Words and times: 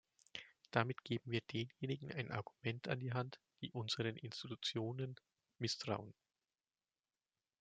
Damit 0.71 1.03
geben 1.03 1.29
wir 1.29 1.41
denjenigen 1.41 2.11
ein 2.11 2.31
Argument 2.31 2.87
an 2.87 2.99
die 2.99 3.13
Hand, 3.13 3.39
die 3.61 3.71
unseren 3.71 4.15
Institutionen 4.15 5.15
misstrauen. 5.59 6.15